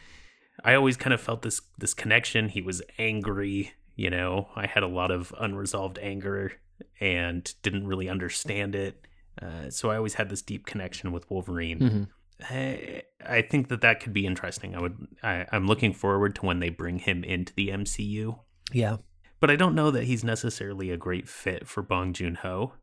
I 0.66 0.74
always 0.74 0.98
kind 0.98 1.14
of 1.14 1.22
felt 1.22 1.44
this 1.44 1.62
this 1.78 1.94
connection. 1.94 2.50
He 2.50 2.62
was 2.62 2.82
angry, 2.98 3.74
you 3.96 4.10
know. 4.10 4.50
I 4.56 4.66
had 4.66 4.82
a 4.82 4.88
lot 4.88 5.12
of 5.12 5.32
unresolved 5.40 6.00
anger 6.02 6.54
and 7.00 7.54
didn't 7.62 7.86
really 7.86 8.10
understand 8.10 8.74
it. 8.74 9.06
Uh, 9.40 9.70
so 9.70 9.92
I 9.92 9.98
always 9.98 10.16
had 10.16 10.30
this 10.30 10.42
deep 10.42 10.66
connection 10.66 11.12
with 11.12 11.30
Wolverine. 11.30 11.80
Mhm. 11.80 12.08
I, 12.50 13.04
I 13.26 13.42
think 13.44 13.68
that 13.68 13.82
that 13.82 14.00
could 14.00 14.14
be 14.14 14.26
interesting. 14.26 14.76
I 14.76 14.80
would. 14.82 14.98
I, 15.22 15.46
I'm 15.52 15.68
looking 15.68 15.94
forward 15.94 16.34
to 16.36 16.46
when 16.46 16.60
they 16.62 16.70
bring 16.70 16.98
him 17.00 17.24
into 17.24 17.54
the 17.54 17.68
MCU. 17.70 18.40
Yeah. 18.74 18.98
But 19.40 19.50
I 19.50 19.56
don't 19.56 19.76
know 19.76 19.92
that 19.92 20.04
he's 20.04 20.24
necessarily 20.24 20.92
a 20.92 20.98
great 20.98 21.28
fit 21.30 21.68
for 21.68 21.82
Bong 21.82 22.14
Joon 22.14 22.36
Ho. 22.36 22.74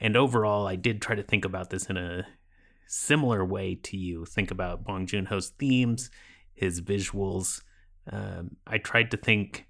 And 0.00 0.16
overall, 0.16 0.66
I 0.66 0.76
did 0.76 1.00
try 1.00 1.14
to 1.14 1.22
think 1.22 1.44
about 1.44 1.70
this 1.70 1.86
in 1.86 1.96
a 1.96 2.26
similar 2.86 3.44
way 3.44 3.74
to 3.74 3.96
you. 3.96 4.24
Think 4.24 4.50
about 4.50 4.84
Bong 4.84 5.06
Joon 5.06 5.26
Ho's 5.26 5.50
themes, 5.50 6.10
his 6.54 6.80
visuals. 6.80 7.62
Um, 8.10 8.56
I 8.66 8.78
tried 8.78 9.10
to 9.10 9.16
think 9.16 9.66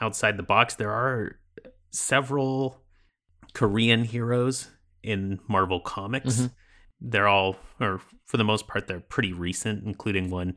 outside 0.00 0.36
the 0.36 0.42
box. 0.42 0.74
There 0.74 0.92
are 0.92 1.38
several 1.90 2.82
Korean 3.54 4.04
heroes 4.04 4.70
in 5.02 5.40
Marvel 5.48 5.80
Comics. 5.80 6.36
Mm-hmm. 6.36 6.46
They're 7.00 7.28
all, 7.28 7.56
or 7.80 8.00
for 8.26 8.36
the 8.36 8.44
most 8.44 8.66
part, 8.66 8.86
they're 8.86 9.00
pretty 9.00 9.32
recent, 9.32 9.84
including 9.84 10.30
one 10.30 10.54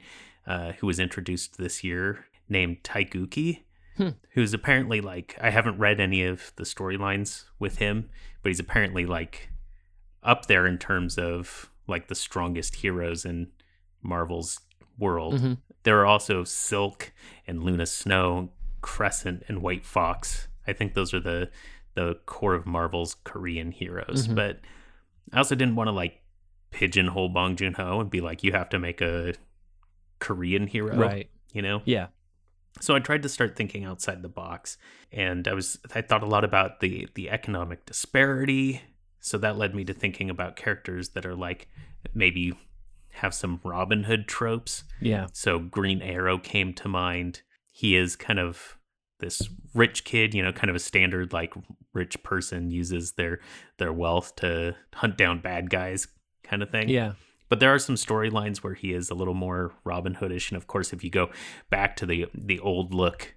uh, 0.47 0.73
who 0.73 0.87
was 0.87 0.99
introduced 0.99 1.57
this 1.57 1.83
year 1.83 2.25
named 2.47 2.77
Taegukgi, 2.83 3.63
Hmm. 3.97 4.09
who's 4.31 4.53
apparently 4.53 4.99
like, 4.99 5.37
I 5.41 5.49
haven't 5.51 5.77
read 5.79 5.99
any 6.01 6.23
of 6.25 6.51
the 6.57 6.63
storylines 6.65 7.45
with 7.59 7.77
him, 7.77 8.09
but 8.43 8.49
he's 8.49 8.59
apparently 8.59 9.05
like 9.05 9.49
up 10.21 10.47
there 10.47 10.65
in 10.67 10.77
terms 10.77 11.17
of 11.17 11.69
like 11.87 12.07
the 12.09 12.15
strongest 12.15 12.75
heroes 12.75 13.23
in 13.25 13.47
Marvel's 14.01 14.59
world. 14.97 15.35
Mhm. 15.35 15.57
There 15.83 15.99
are 16.01 16.05
also 16.05 16.43
Silk 16.43 17.13
and 17.47 17.63
Luna 17.63 17.85
Snow, 17.85 18.49
Crescent 18.81 19.43
and 19.47 19.61
White 19.61 19.85
Fox. 19.85 20.47
I 20.67 20.73
think 20.73 20.93
those 20.93 21.13
are 21.13 21.19
the 21.19 21.49
the 21.93 22.15
core 22.25 22.53
of 22.55 22.65
Marvel's 22.65 23.15
Korean 23.23 23.71
heroes. 23.71 24.27
Mhm. 24.27 24.35
But 24.35 24.59
I 25.31 25.37
also 25.37 25.55
didn't 25.55 25.75
want 25.75 25.87
to 25.87 25.91
like 25.93 26.21
pigeonhole 26.71 27.29
Bong 27.29 27.55
Joon 27.55 27.73
Ho 27.75 28.01
and 28.01 28.09
be 28.09 28.19
like, 28.19 28.43
you 28.43 28.51
have 28.51 28.67
to 28.69 28.79
make 28.79 28.99
a 28.99 29.35
Korean 30.19 30.67
hero, 30.67 30.95
Right. 30.97 31.29
You 31.53 31.61
know. 31.61 31.81
Yeah. 31.85 32.07
So 32.81 32.95
I 32.95 32.99
tried 32.99 33.23
to 33.23 33.29
start 33.29 33.55
thinking 33.55 33.85
outside 33.85 34.21
the 34.21 34.29
box, 34.29 34.77
and 35.11 35.47
I 35.47 35.53
was 35.53 35.79
I 35.93 36.01
thought 36.01 36.23
a 36.23 36.27
lot 36.27 36.43
about 36.43 36.79
the 36.79 37.07
the 37.15 37.29
economic 37.29 37.85
disparity. 37.85 38.81
So 39.19 39.37
that 39.39 39.57
led 39.57 39.73
me 39.73 39.83
to 39.85 39.93
thinking 39.93 40.29
about 40.29 40.55
characters 40.55 41.09
that 41.09 41.25
are 41.25 41.35
like 41.35 41.67
maybe 42.13 42.53
have 43.11 43.33
some 43.33 43.59
Robin 43.63 44.03
Hood 44.03 44.27
tropes. 44.27 44.83
Yeah. 45.01 45.27
So 45.33 45.59
Green 45.59 46.01
Arrow 46.01 46.37
came 46.37 46.73
to 46.73 46.87
mind. 46.87 47.41
He 47.71 47.95
is 47.95 48.15
kind 48.15 48.39
of 48.39 48.77
this 49.19 49.49
rich 49.73 50.03
kid, 50.03 50.33
you 50.33 50.43
know, 50.43 50.51
kind 50.51 50.69
of 50.69 50.75
a 50.75 50.79
standard 50.79 51.33
like 51.33 51.53
rich 51.93 52.21
person 52.23 52.71
uses 52.71 53.13
their 53.13 53.39
their 53.77 53.93
wealth 53.93 54.35
to 54.37 54.75
hunt 54.93 55.17
down 55.17 55.39
bad 55.39 55.69
guys 55.69 56.07
kind 56.43 56.61
of 56.61 56.69
thing. 56.69 56.89
Yeah. 56.89 57.13
But 57.49 57.59
there 57.59 57.73
are 57.73 57.79
some 57.79 57.95
storylines 57.95 58.57
where 58.57 58.73
he 58.73 58.93
is 58.93 59.09
a 59.09 59.15
little 59.15 59.33
more 59.33 59.73
Robin 59.83 60.15
Hoodish, 60.15 60.49
and 60.49 60.57
of 60.57 60.67
course, 60.67 60.93
if 60.93 61.03
you 61.03 61.09
go 61.09 61.29
back 61.69 61.95
to 61.97 62.05
the 62.05 62.27
the 62.33 62.59
old 62.59 62.93
look, 62.93 63.35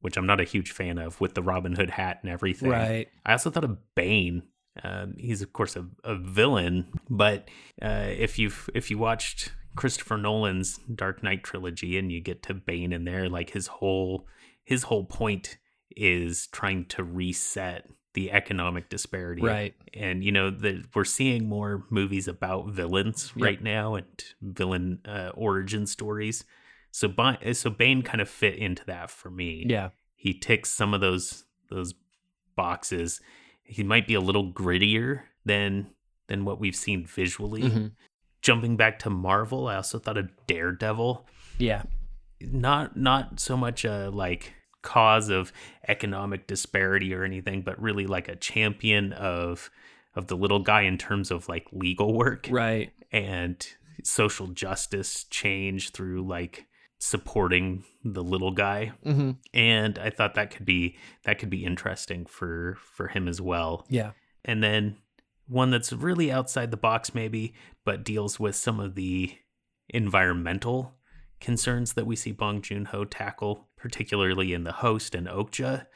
which 0.00 0.16
I'm 0.16 0.26
not 0.26 0.40
a 0.40 0.44
huge 0.44 0.70
fan 0.70 0.98
of, 0.98 1.20
with 1.20 1.34
the 1.34 1.42
Robin 1.42 1.74
Hood 1.74 1.90
hat 1.90 2.18
and 2.22 2.30
everything, 2.30 2.70
Right. 2.70 3.08
I 3.24 3.32
also 3.32 3.50
thought 3.50 3.64
of 3.64 3.78
Bane. 3.94 4.42
Um, 4.82 5.14
he's 5.18 5.42
of 5.42 5.52
course 5.52 5.76
a, 5.76 5.86
a 6.04 6.14
villain, 6.14 6.86
but 7.10 7.48
uh, 7.82 8.06
if 8.08 8.38
you 8.38 8.52
if 8.74 8.90
you 8.90 8.98
watched 8.98 9.52
Christopher 9.76 10.16
Nolan's 10.18 10.78
Dark 10.94 11.22
Knight 11.22 11.42
trilogy 11.42 11.98
and 11.98 12.12
you 12.12 12.20
get 12.20 12.42
to 12.44 12.54
Bane 12.54 12.92
in 12.92 13.04
there, 13.04 13.28
like 13.28 13.50
his 13.50 13.66
whole 13.66 14.26
his 14.64 14.84
whole 14.84 15.04
point 15.04 15.58
is 15.96 16.46
trying 16.48 16.84
to 16.84 17.02
reset 17.02 17.88
the 18.14 18.32
economic 18.32 18.88
disparity 18.88 19.42
Right. 19.42 19.74
and 19.94 20.24
you 20.24 20.32
know 20.32 20.50
that 20.50 20.86
we're 20.94 21.04
seeing 21.04 21.48
more 21.48 21.84
movies 21.90 22.26
about 22.26 22.68
villains 22.70 23.32
Yep. 23.36 23.44
right 23.44 23.62
now 23.62 23.94
and 23.96 24.06
villain 24.40 25.00
uh, 25.04 25.30
origin 25.34 25.86
stories 25.86 26.44
so 26.90 27.06
Ba- 27.08 27.54
so 27.54 27.70
Bane 27.70 28.02
kind 28.02 28.20
of 28.20 28.28
fit 28.28 28.54
into 28.56 28.84
that 28.86 29.10
for 29.10 29.30
me 29.30 29.64
Yeah. 29.68 29.90
he 30.16 30.32
ticks 30.34 30.70
some 30.70 30.94
of 30.94 31.00
those 31.00 31.44
those 31.70 31.94
boxes 32.56 33.20
he 33.62 33.82
might 33.82 34.06
be 34.06 34.14
a 34.14 34.20
little 34.20 34.52
grittier 34.52 35.22
than 35.44 35.90
than 36.28 36.44
what 36.44 36.58
we've 36.58 36.76
seen 36.76 37.04
visually 37.04 37.62
Mhm. 37.62 37.92
jumping 38.42 38.76
back 38.76 38.98
to 39.00 39.10
Marvel 39.10 39.68
I 39.68 39.76
also 39.76 39.98
thought 39.98 40.16
of 40.18 40.30
Daredevil 40.46 41.26
Yeah. 41.58 41.82
not 42.40 42.96
not 42.96 43.38
so 43.38 43.56
much 43.56 43.84
a 43.84 44.10
like 44.10 44.54
cause 44.94 45.28
of 45.28 45.52
economic 45.86 46.46
disparity 46.46 47.12
or 47.14 47.22
anything 47.24 47.60
but 47.62 47.80
really 47.80 48.06
like 48.06 48.28
a 48.28 48.36
champion 48.36 49.12
of 49.12 49.70
of 50.14 50.26
the 50.28 50.36
little 50.36 50.60
guy 50.72 50.82
in 50.82 50.96
terms 50.98 51.30
of 51.30 51.48
like 51.48 51.66
legal 51.72 52.14
work 52.14 52.48
Right. 52.50 52.90
and 53.12 53.56
social 54.02 54.46
justice 54.48 55.24
change 55.24 55.90
through 55.92 56.22
like 56.26 56.66
supporting 57.00 57.84
the 58.04 58.22
little 58.24 58.50
guy 58.52 58.92
hmm 59.04 59.32
and 59.54 59.98
i 59.98 60.10
thought 60.10 60.34
that 60.34 60.50
could 60.52 60.64
be 60.66 60.96
that 61.24 61.38
could 61.38 61.50
be 61.50 61.64
interesting 61.64 62.24
for 62.26 62.76
for 62.96 63.06
him 63.08 63.28
as 63.28 63.40
well 63.40 63.84
Yeah. 63.88 64.12
and 64.44 64.62
then 64.62 64.96
one 65.46 65.70
that's 65.70 65.92
really 65.92 66.30
outside 66.32 66.70
the 66.70 66.76
box 66.88 67.14
maybe 67.14 67.54
but 67.84 68.04
deals 68.04 68.40
with 68.40 68.56
some 68.56 68.80
of 68.80 68.94
the 68.94 69.36
environmental 69.90 70.94
concerns 71.40 71.92
that 71.94 72.06
we 72.06 72.16
see 72.16 72.32
Bong 72.32 72.60
Joon-ho 72.62 73.04
tackle 73.04 73.67
particularly 73.78 74.52
in 74.52 74.64
The 74.64 74.72
Host 74.72 75.14
and 75.14 75.26
Okja 75.26 75.86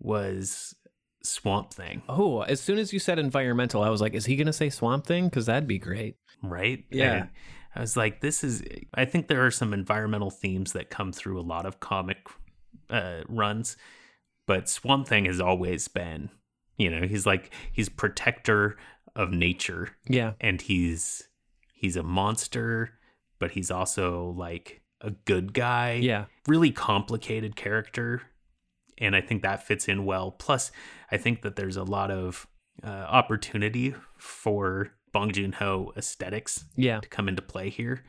was 0.00 0.74
Swamp 1.22 1.72
Thing 1.72 2.02
Oh, 2.08 2.42
as 2.42 2.60
soon 2.60 2.78
as 2.78 2.92
you 2.92 2.98
said 2.98 3.18
environmental, 3.18 3.82
I 3.82 3.88
was 3.90 4.00
like, 4.00 4.14
is 4.14 4.26
he 4.26 4.36
going 4.36 4.46
to 4.46 4.52
say 4.52 4.70
swamp 4.70 5.06
thing? 5.06 5.24
Because 5.26 5.46
that'd 5.46 5.66
be 5.68 5.78
great. 5.78 6.16
right 6.42 6.84
Yeah. 6.90 7.12
And 7.14 7.28
I 7.74 7.80
was 7.80 7.96
like 7.96 8.20
this 8.20 8.44
is 8.44 8.62
I 8.94 9.04
think 9.04 9.26
there 9.28 9.44
are 9.44 9.50
some 9.50 9.72
environmental 9.74 10.30
themes 10.30 10.72
that 10.72 10.88
come 10.90 11.12
through 11.12 11.40
a 11.40 11.42
lot 11.42 11.66
of 11.66 11.80
comic 11.80 12.18
uh 12.90 13.22
runs 13.28 13.76
but 14.46 14.68
Swamp 14.68 15.08
Thing 15.08 15.24
has 15.24 15.40
always 15.40 15.88
been 15.88 16.30
you 16.76 16.88
know 16.90 17.06
he's 17.06 17.26
like 17.26 17.52
he's 17.72 17.88
protector 17.88 18.76
of 19.16 19.30
nature 19.32 19.90
Yeah. 20.08 20.34
and 20.40 20.60
he's 20.60 21.28
he's 21.74 21.96
a 21.96 22.02
monster 22.02 22.92
but 23.38 23.50
he's 23.52 23.70
also 23.70 24.34
like 24.38 24.82
a 25.00 25.10
good 25.10 25.52
guy 25.52 25.94
Yeah. 25.94 26.24
really 26.48 26.70
complicated 26.70 27.54
character 27.56 28.22
and 28.98 29.14
i 29.14 29.20
think 29.20 29.42
that 29.42 29.66
fits 29.66 29.88
in 29.88 30.04
well 30.04 30.30
plus 30.30 30.70
i 31.10 31.16
think 31.16 31.42
that 31.42 31.56
there's 31.56 31.76
a 31.76 31.84
lot 31.84 32.10
of 32.10 32.46
uh, 32.82 32.86
opportunity 32.88 33.94
for 34.18 34.92
bong 35.12 35.32
joon-ho 35.32 35.92
aesthetics 35.96 36.64
Yeah. 36.76 37.00
to 37.00 37.08
come 37.08 37.28
into 37.28 37.42
play 37.42 37.68
here 37.70 38.04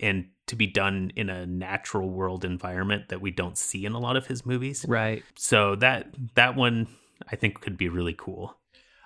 and 0.00 0.26
to 0.46 0.56
be 0.56 0.66
done 0.66 1.10
in 1.16 1.28
a 1.30 1.46
natural 1.46 2.08
world 2.10 2.44
environment 2.44 3.08
that 3.08 3.20
we 3.20 3.30
don't 3.30 3.56
see 3.58 3.84
in 3.86 3.92
a 3.92 3.98
lot 3.98 4.16
of 4.16 4.26
his 4.26 4.44
movies 4.46 4.84
Right. 4.88 5.22
so 5.36 5.74
that 5.76 6.14
that 6.34 6.56
one 6.56 6.88
i 7.30 7.36
think 7.36 7.60
could 7.60 7.76
be 7.76 7.88
really 7.88 8.14
cool 8.14 8.56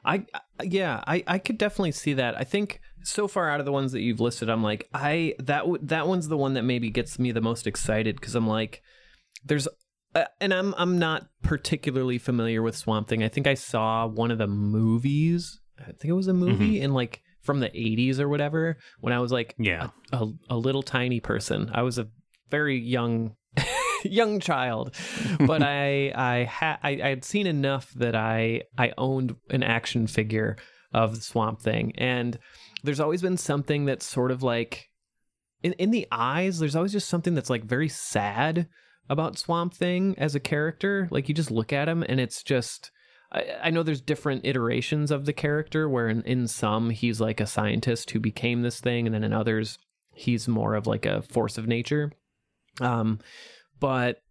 I 0.04 0.26
yeah, 0.62 1.02
I 1.06 1.22
I 1.26 1.38
could 1.38 1.58
definitely 1.58 1.92
see 1.92 2.14
that. 2.14 2.38
I 2.38 2.44
think 2.44 2.80
so 3.02 3.28
far 3.28 3.50
out 3.50 3.60
of 3.60 3.66
the 3.66 3.72
ones 3.72 3.92
that 3.92 4.00
you've 4.00 4.20
listed, 4.20 4.48
I'm 4.48 4.62
like 4.62 4.88
I 4.94 5.34
that 5.38 5.60
w- 5.60 5.80
that 5.82 6.06
one's 6.06 6.28
the 6.28 6.36
one 6.36 6.54
that 6.54 6.62
maybe 6.62 6.90
gets 6.90 7.18
me 7.18 7.32
the 7.32 7.40
most 7.40 7.66
excited 7.66 8.16
because 8.16 8.34
I'm 8.34 8.46
like 8.46 8.82
there's 9.44 9.68
uh, 10.14 10.24
and 10.40 10.52
I'm 10.52 10.74
I'm 10.76 10.98
not 10.98 11.28
particularly 11.42 12.18
familiar 12.18 12.62
with 12.62 12.76
Swamp 12.76 13.08
Thing. 13.08 13.22
I 13.22 13.28
think 13.28 13.46
I 13.46 13.54
saw 13.54 14.06
one 14.06 14.30
of 14.30 14.38
the 14.38 14.46
movies. 14.46 15.60
I 15.78 15.92
think 15.92 16.06
it 16.06 16.12
was 16.12 16.28
a 16.28 16.34
movie 16.34 16.80
in 16.80 16.92
like 16.92 17.22
from 17.42 17.60
the 17.60 17.70
80s 17.70 18.18
or 18.20 18.28
whatever 18.28 18.76
when 19.00 19.14
I 19.14 19.18
was 19.18 19.32
like 19.32 19.54
yeah 19.58 19.88
a, 20.12 20.26
a 20.50 20.56
little 20.56 20.82
tiny 20.82 21.20
person. 21.20 21.70
I 21.72 21.82
was 21.82 21.98
a 21.98 22.08
very 22.50 22.78
young 22.78 23.36
young 24.04 24.40
child, 24.40 24.94
but 25.46 25.62
I 25.62 26.12
I 26.14 26.44
had 26.44 26.78
I, 26.82 27.08
had 27.08 27.24
seen 27.24 27.46
enough 27.46 27.90
that 27.94 28.14
I 28.14 28.62
I 28.78 28.92
owned 28.98 29.36
an 29.50 29.62
action 29.62 30.06
figure 30.06 30.56
of 30.92 31.14
the 31.14 31.20
Swamp 31.20 31.60
Thing, 31.60 31.92
and 31.96 32.38
there's 32.82 33.00
always 33.00 33.22
been 33.22 33.36
something 33.36 33.84
that's 33.84 34.06
sort 34.06 34.30
of 34.30 34.42
like 34.42 34.88
in 35.62 35.72
in 35.74 35.90
the 35.90 36.06
eyes. 36.10 36.58
There's 36.58 36.76
always 36.76 36.92
just 36.92 37.08
something 37.08 37.34
that's 37.34 37.50
like 37.50 37.64
very 37.64 37.88
sad 37.88 38.68
about 39.08 39.38
Swamp 39.38 39.74
Thing 39.74 40.14
as 40.18 40.34
a 40.34 40.40
character. 40.40 41.08
Like 41.10 41.28
you 41.28 41.34
just 41.34 41.50
look 41.50 41.72
at 41.72 41.88
him, 41.88 42.04
and 42.08 42.20
it's 42.20 42.42
just. 42.42 42.90
I, 43.32 43.44
I 43.62 43.70
know 43.70 43.84
there's 43.84 44.00
different 44.00 44.44
iterations 44.44 45.12
of 45.12 45.24
the 45.24 45.32
character 45.32 45.88
where 45.88 46.08
in, 46.08 46.22
in 46.22 46.48
some 46.48 46.90
he's 46.90 47.20
like 47.20 47.40
a 47.40 47.46
scientist 47.46 48.10
who 48.10 48.18
became 48.18 48.62
this 48.62 48.80
thing 48.80 49.06
and 49.06 49.14
then 49.14 49.22
in 49.22 49.32
others 49.32 49.78
he's 50.12 50.48
more 50.48 50.74
of 50.74 50.88
like 50.88 51.06
a 51.06 51.22
force 51.22 51.56
of 51.56 51.68
nature 51.68 52.10
um 52.80 53.20
but 53.80 54.22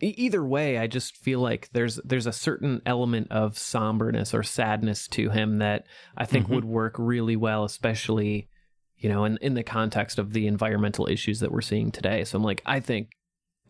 either 0.00 0.44
way 0.44 0.78
i 0.78 0.86
just 0.86 1.16
feel 1.16 1.40
like 1.40 1.68
there's 1.72 1.96
there's 2.04 2.26
a 2.26 2.32
certain 2.32 2.80
element 2.86 3.26
of 3.32 3.58
somberness 3.58 4.32
or 4.32 4.42
sadness 4.44 5.08
to 5.08 5.30
him 5.30 5.58
that 5.58 5.84
i 6.16 6.24
think 6.24 6.46
Mhm. 6.46 6.50
would 6.54 6.64
work 6.64 6.94
really 6.98 7.34
well 7.36 7.64
especially 7.64 8.48
you 8.96 9.08
know 9.08 9.24
in 9.24 9.36
in 9.38 9.54
the 9.54 9.64
context 9.64 10.18
of 10.18 10.32
the 10.32 10.46
environmental 10.46 11.08
issues 11.08 11.40
that 11.40 11.50
we're 11.52 11.60
seeing 11.60 11.90
today. 11.92 12.24
So 12.24 12.36
i'm 12.36 12.44
like 12.44 12.62
i 12.66 12.78
think 12.80 13.10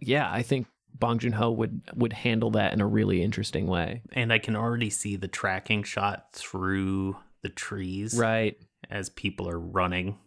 yeah 0.01 0.31
i 0.31 0.43
think 0.43 0.67
bong 0.95 1.19
joon-ho 1.19 1.51
would 1.51 1.81
would 1.95 2.13
handle 2.13 2.51
that 2.53 2.73
in 2.73 2.81
a 2.81 2.87
really 2.87 3.23
interesting 3.23 3.67
way. 3.67 4.03
And 4.13 4.33
i 4.33 4.39
can 4.39 4.55
already 4.57 4.91
see 4.91 5.17
the 5.17 5.29
tracking 5.29 5.83
shot 5.83 6.27
through 6.35 7.17
the 7.43 7.49
trees 7.51 8.15
right. 8.19 8.57
as 8.91 9.09
people 9.11 9.49
are 9.49 9.59
running 9.61 10.19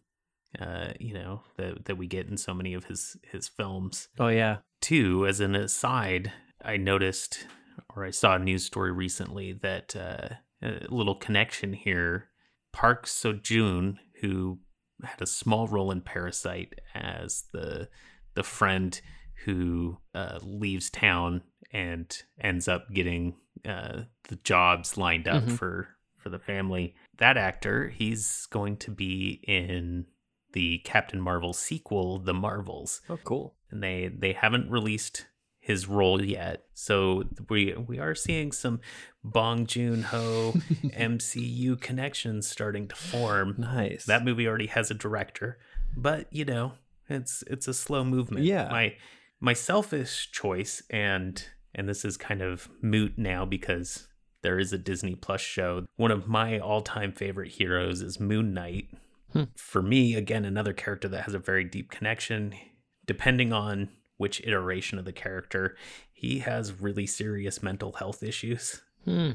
uh 0.59 0.93
you 0.99 1.13
know 1.13 1.43
that 1.57 1.85
that 1.85 1.97
we 1.97 2.07
get 2.07 2.27
in 2.27 2.37
so 2.37 2.53
many 2.53 2.73
of 2.73 2.85
his 2.85 3.17
his 3.31 3.47
films. 3.47 4.07
Oh 4.19 4.27
yeah 4.29 4.57
Two, 4.81 5.25
as 5.25 5.39
an 5.39 5.55
aside 5.55 6.33
i 6.63 6.77
noticed 6.77 7.47
or 7.95 8.05
I 8.05 8.11
saw 8.11 8.35
a 8.35 8.39
news 8.39 8.65
story 8.65 8.91
recently 8.91 9.53
that 9.53 9.95
uh, 9.95 10.35
a 10.61 10.87
little 10.89 11.15
connection 11.15 11.73
here. 11.73 12.29
Park 12.71 13.05
Seo-joon, 13.05 13.99
who 14.21 14.59
had 15.03 15.21
a 15.21 15.27
small 15.27 15.67
role 15.67 15.91
in 15.91 16.01
Parasite 16.01 16.75
as 16.93 17.45
the 17.51 17.89
the 18.33 18.43
friend 18.43 19.01
who 19.43 19.97
uh, 20.15 20.39
leaves 20.41 20.89
town 20.89 21.41
and 21.73 22.23
ends 22.39 22.67
up 22.67 22.89
getting 22.93 23.35
uh, 23.67 24.03
the 24.29 24.37
jobs 24.37 24.95
lined 24.97 25.27
up 25.27 25.43
mm-hmm. 25.43 25.55
for 25.55 25.89
for 26.17 26.29
the 26.29 26.39
family. 26.39 26.95
That 27.17 27.35
actor, 27.35 27.89
he's 27.89 28.47
going 28.51 28.77
to 28.77 28.91
be 28.91 29.41
in 29.47 30.05
the 30.53 30.79
Captain 30.79 31.19
Marvel 31.19 31.53
sequel, 31.53 32.19
The 32.19 32.33
Marvels. 32.33 33.01
Oh, 33.09 33.19
cool! 33.23 33.55
And 33.71 33.81
they 33.81 34.11
they 34.13 34.33
haven't 34.33 34.69
released 34.69 35.25
his 35.59 35.87
role 35.87 36.21
yet, 36.21 36.65
so 36.73 37.23
we 37.49 37.73
we 37.73 37.99
are 37.99 38.15
seeing 38.15 38.51
some 38.51 38.81
Bong 39.23 39.65
Joon 39.65 40.03
Ho 40.03 40.53
MCU 40.83 41.79
connections 41.79 42.47
starting 42.47 42.87
to 42.87 42.95
form. 42.95 43.55
Nice. 43.57 44.05
That 44.05 44.25
movie 44.25 44.47
already 44.47 44.67
has 44.67 44.91
a 44.91 44.95
director, 44.95 45.59
but 45.95 46.27
you 46.31 46.45
know 46.45 46.73
it's 47.09 47.43
it's 47.47 47.67
a 47.67 47.73
slow 47.73 48.03
movement. 48.03 48.45
Yeah. 48.45 48.69
My 48.69 48.95
my 49.39 49.53
selfish 49.53 50.31
choice 50.31 50.83
and 50.89 51.43
and 51.73 51.87
this 51.87 52.03
is 52.03 52.17
kind 52.17 52.41
of 52.41 52.69
moot 52.81 53.17
now 53.17 53.45
because 53.45 54.07
there 54.41 54.59
is 54.59 54.73
a 54.73 54.77
Disney 54.77 55.15
Plus 55.15 55.41
show. 55.41 55.85
One 55.95 56.11
of 56.11 56.27
my 56.27 56.59
all-time 56.59 57.11
favorite 57.11 57.51
heroes 57.51 58.01
is 58.01 58.19
Moon 58.19 58.53
Knight. 58.53 58.89
Hmm. 59.33 59.43
For 59.55 59.81
me, 59.81 60.15
again, 60.15 60.45
another 60.45 60.73
character 60.73 61.07
that 61.09 61.23
has 61.23 61.33
a 61.33 61.39
very 61.39 61.63
deep 61.63 61.91
connection. 61.91 62.53
Depending 63.11 63.51
on 63.51 63.89
which 64.15 64.39
iteration 64.39 64.97
of 64.97 65.03
the 65.03 65.11
character, 65.11 65.75
he 66.13 66.39
has 66.39 66.79
really 66.79 67.05
serious 67.05 67.61
mental 67.61 67.91
health 67.91 68.23
issues. 68.23 68.81
Hmm. 69.03 69.31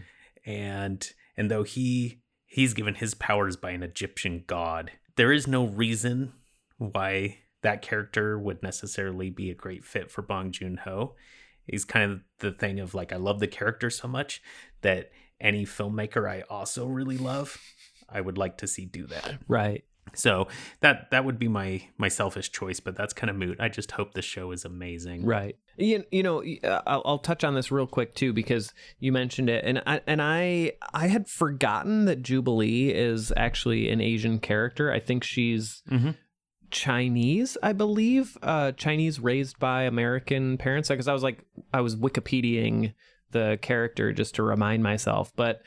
And 0.47 1.06
and 1.37 1.50
though 1.50 1.62
he 1.62 2.23
he's 2.47 2.73
given 2.73 2.95
his 2.95 3.12
powers 3.12 3.54
by 3.54 3.73
an 3.73 3.83
Egyptian 3.83 4.45
god, 4.47 4.92
there 5.16 5.30
is 5.30 5.47
no 5.47 5.66
reason 5.66 6.33
why 6.78 7.40
that 7.61 7.83
character 7.83 8.38
would 8.38 8.62
necessarily 8.62 9.28
be 9.28 9.50
a 9.50 9.54
great 9.54 9.85
fit 9.85 10.11
for 10.11 10.23
Bong 10.23 10.52
Joon 10.52 10.78
Ho. 10.85 11.16
He's 11.66 11.85
kind 11.85 12.11
of 12.11 12.23
the 12.38 12.52
thing 12.52 12.80
of 12.80 12.95
like 12.95 13.12
I 13.12 13.16
love 13.16 13.40
the 13.40 13.47
character 13.47 13.90
so 13.90 14.09
much 14.09 14.40
that 14.80 15.11
any 15.38 15.66
filmmaker 15.66 16.26
I 16.26 16.45
also 16.49 16.87
really 16.87 17.18
love, 17.18 17.61
I 18.09 18.23
would 18.23 18.38
like 18.38 18.56
to 18.56 18.66
see 18.66 18.87
do 18.87 19.06
that. 19.09 19.37
Right. 19.47 19.85
So 20.15 20.49
that 20.81 21.11
that 21.11 21.25
would 21.25 21.39
be 21.39 21.49
my 21.49 21.83
my 21.99 22.09
selfish 22.09 22.51
choice, 22.51 22.81
but 22.81 22.97
that's 22.97 23.13
kind 23.13 23.31
of 23.31 23.37
moot. 23.37 23.61
I 23.61 23.69
just 23.69 23.93
hope 23.93 24.15
the 24.15 24.23
show 24.23 24.51
is 24.53 24.65
amazing. 24.65 25.25
Right. 25.25 25.57
You, 25.77 26.05
you 26.11 26.23
know, 26.23 26.43
uh, 26.43 26.81
I'll, 26.87 27.03
I'll 27.05 27.19
touch 27.19 27.45
on 27.45 27.55
this 27.55 27.71
real 27.71 27.87
quick 27.87 28.15
too 28.15 28.33
because 28.33 28.73
you 28.99 29.13
mentioned 29.13 29.51
it, 29.51 29.65
and 29.65 29.83
I 29.87 30.01
and 30.07 30.23
I 30.23 30.73
I 30.95 31.09
had 31.09 31.29
forgotten 31.29 32.07
that 32.07 32.23
Jubilee 32.23 32.91
is 32.91 33.33
actually 33.37 33.91
an 33.91 34.01
Asian 34.01 34.39
character. 34.39 34.93
I 34.93 35.01
think 35.01 35.25
she's. 35.25 35.83
Mm-hmm. 35.91 36.11
Chinese, 36.69 37.57
I 37.63 37.73
believe, 37.73 38.37
uh, 38.43 38.73
Chinese 38.73 39.21
raised 39.21 39.57
by 39.61 39.85
American 39.85 40.59
parents. 40.59 40.89
Because 40.89 41.07
I 41.07 41.13
was 41.13 41.23
like, 41.23 41.45
I 41.73 41.81
was 41.81 41.95
Wikipediaing 41.95 42.93
the 43.31 43.57
character 43.63 44.13
just 44.13 44.35
to 44.35 44.43
remind 44.43 44.83
myself, 44.83 45.33
but 45.37 45.63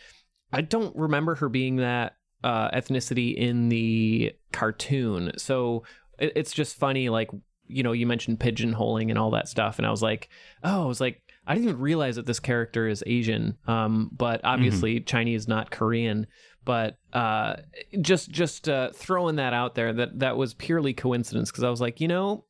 I 0.52 0.60
don't 0.60 0.94
remember 0.98 1.36
her 1.36 1.48
being 1.48 1.78
that 1.78 2.16
uh, 2.44 2.72
ethnicity 2.72 3.36
in 3.36 3.70
the 3.70 4.34
cartoon. 4.52 5.32
So 5.38 5.84
it, 6.18 6.34
it's 6.36 6.54
just 6.54 6.78
funny, 6.78 7.10
like 7.10 7.30
you 7.68 7.84
know, 7.84 7.92
you 7.92 8.08
mentioned 8.08 8.40
pigeonholing 8.40 9.10
and 9.10 9.18
all 9.18 9.32
that 9.32 9.48
stuff, 9.48 9.78
and 9.78 9.86
I 9.86 9.92
was 9.92 10.02
like, 10.02 10.30
oh, 10.64 10.84
I 10.84 10.86
was 10.86 11.00
like, 11.00 11.22
I 11.46 11.54
didn't 11.54 11.70
even 11.70 11.82
realize 11.82 12.16
that 12.16 12.26
this 12.26 12.40
character 12.40 12.88
is 12.88 13.04
Asian, 13.06 13.58
um, 13.68 14.10
but 14.12 14.42
obviously 14.44 14.96
mm-hmm. 14.96 15.06
Chinese, 15.06 15.48
not 15.48 15.72
Korean. 15.72 16.28
But 16.66 16.98
uh, 17.14 17.56
just 18.02 18.30
just 18.30 18.70
uh, 18.70 18.92
throwing 18.94 19.38
that 19.38 19.54
out 19.54 19.76
there, 19.76 19.94
that 19.94 20.20
that 20.20 20.38
was 20.38 20.54
purely 20.54 20.94
coincidence 20.94 21.50
because 21.50 21.64
I 21.64 21.70
was 21.70 21.82
like, 21.82 22.02
you 22.02 22.08
know, 22.08 22.46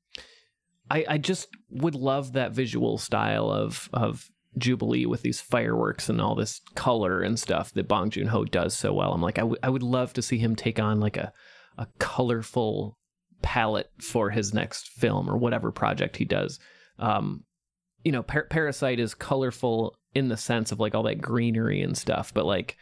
I 0.89 1.05
I 1.07 1.17
just 1.17 1.47
would 1.69 1.95
love 1.95 2.33
that 2.33 2.51
visual 2.51 2.97
style 2.97 3.49
of 3.49 3.89
of 3.93 4.29
Jubilee 4.57 5.05
with 5.05 5.21
these 5.21 5.39
fireworks 5.39 6.09
and 6.09 6.19
all 6.19 6.35
this 6.35 6.61
color 6.75 7.21
and 7.21 7.39
stuff 7.39 7.71
that 7.73 7.87
Bong 7.87 8.09
Joon 8.09 8.27
Ho 8.27 8.45
does 8.45 8.75
so 8.75 8.93
well. 8.93 9.13
I'm 9.13 9.21
like, 9.21 9.37
I, 9.37 9.41
w- 9.41 9.59
I 9.61 9.69
would 9.69 9.83
love 9.83 10.13
to 10.13 10.21
see 10.21 10.37
him 10.37 10.55
take 10.55 10.79
on 10.79 10.99
like 10.99 11.17
a, 11.17 11.31
a 11.77 11.87
colorful 11.99 12.97
palette 13.41 13.91
for 14.01 14.29
his 14.31 14.53
next 14.53 14.89
film 14.89 15.29
or 15.29 15.37
whatever 15.37 15.71
project 15.71 16.17
he 16.17 16.25
does. 16.25 16.59
Um, 16.97 17.43
you 18.03 18.11
know, 18.11 18.23
Par- 18.23 18.47
Parasite 18.49 18.99
is 18.99 19.13
colorful 19.13 19.95
in 20.13 20.29
the 20.29 20.37
sense 20.37 20.71
of 20.71 20.79
like 20.79 20.95
all 20.95 21.03
that 21.03 21.21
greenery 21.21 21.81
and 21.81 21.97
stuff, 21.97 22.33
but 22.33 22.45
like 22.45 22.75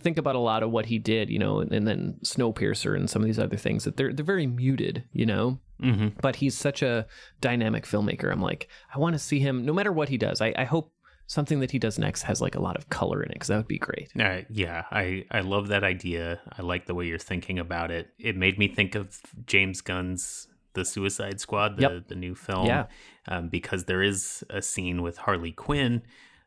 think 0.00 0.18
about 0.18 0.34
a 0.34 0.40
lot 0.40 0.62
of 0.62 0.70
what 0.70 0.86
he 0.86 0.98
did, 0.98 1.30
you 1.30 1.38
know, 1.38 1.60
and, 1.60 1.72
and 1.72 1.86
then 1.86 2.18
Snowpiercer 2.24 2.96
and 2.96 3.08
some 3.08 3.22
of 3.22 3.26
these 3.26 3.38
other 3.38 3.56
things 3.56 3.84
that 3.84 3.96
they're 3.96 4.12
they're 4.12 4.24
very 4.24 4.46
muted, 4.46 5.04
you 5.12 5.26
know. 5.26 5.60
Mm-hmm. 5.82 6.08
But 6.20 6.36
he's 6.36 6.56
such 6.56 6.82
a 6.82 7.06
dynamic 7.40 7.84
filmmaker. 7.84 8.30
I'm 8.30 8.40
like, 8.40 8.68
I 8.94 8.98
want 8.98 9.14
to 9.14 9.18
see 9.18 9.40
him, 9.40 9.64
no 9.64 9.72
matter 9.72 9.92
what 9.92 10.08
he 10.08 10.16
does. 10.16 10.40
I, 10.40 10.54
I 10.56 10.64
hope 10.64 10.92
something 11.32 11.60
that 11.60 11.70
he 11.70 11.78
does 11.78 11.98
next 11.98 12.24
has 12.24 12.42
like 12.42 12.54
a 12.54 12.60
lot 12.60 12.76
of 12.76 12.90
color 12.90 13.22
in 13.22 13.30
it 13.30 13.34
because 13.34 13.48
that 13.48 13.56
would 13.56 13.66
be 13.66 13.78
great. 13.78 14.10
Uh, 14.20 14.42
yeah, 14.50 14.84
I 14.90 15.24
I 15.30 15.40
love 15.40 15.68
that 15.68 15.82
idea. 15.82 16.40
I 16.58 16.60
like 16.60 16.84
the 16.84 16.94
way 16.94 17.06
you're 17.06 17.18
thinking 17.18 17.58
about 17.58 17.90
it. 17.90 18.10
It 18.18 18.36
made 18.36 18.58
me 18.58 18.68
think 18.68 18.94
of 18.94 19.18
James 19.46 19.80
Gunn's 19.80 20.48
The 20.74 20.84
Suicide 20.84 21.40
Squad, 21.40 21.78
the 21.78 21.82
yep. 21.82 22.08
the 22.08 22.14
new 22.14 22.34
film. 22.34 22.66
Yeah, 22.66 22.86
um, 23.26 23.48
because 23.48 23.84
there 23.84 24.02
is 24.02 24.44
a 24.50 24.60
scene 24.60 25.00
with 25.00 25.16
Harley 25.16 25.52
Quinn 25.52 26.02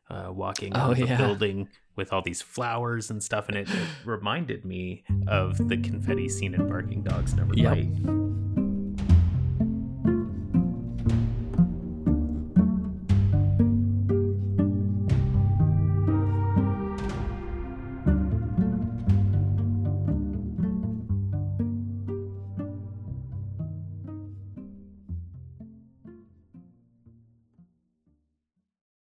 uh, 0.08 0.28
walking 0.30 0.72
oh, 0.76 0.78
out 0.78 0.92
of 0.92 0.98
yeah. 1.00 1.16
the 1.16 1.24
building 1.24 1.68
with 1.96 2.12
all 2.12 2.22
these 2.22 2.40
flowers 2.40 3.10
and 3.10 3.20
stuff, 3.20 3.48
and 3.48 3.56
it, 3.56 3.68
it 3.68 3.88
reminded 4.04 4.64
me 4.64 5.02
of 5.26 5.68
the 5.68 5.78
confetti 5.78 6.28
scene 6.28 6.54
in 6.54 6.68
Barking 6.68 7.02
Dogs 7.02 7.34
Never 7.34 7.54
yep. 7.54 7.74
Bite. 7.74 8.25